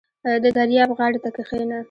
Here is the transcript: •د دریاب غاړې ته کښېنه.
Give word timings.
•د 0.43 0.45
دریاب 0.57 0.89
غاړې 0.97 1.19
ته 1.23 1.29
کښېنه. 1.35 1.79